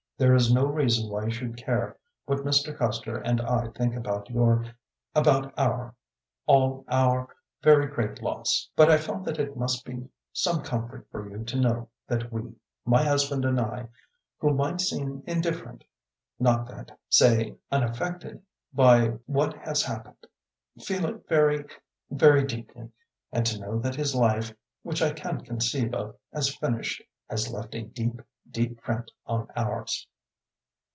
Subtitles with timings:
[0.19, 1.97] "There is no reason why you should care
[2.27, 2.77] what Mr.
[2.77, 4.65] Custer and I think about your
[5.15, 5.95] about our
[6.45, 7.27] all our
[7.63, 8.69] very great loss.
[8.75, 12.53] But I felt that it must be some comfort for you to know that we,
[12.85, 13.87] my husband and I,
[14.37, 15.83] who might seem indifferent
[16.39, 20.27] not that say unaffected by what has happened,
[20.83, 21.65] feel it very,
[22.11, 22.91] very deeply;
[23.31, 27.73] and to know that his life, which I can't conceive of as finished, has left
[27.73, 28.21] a deep,
[28.51, 30.05] deep print on ours."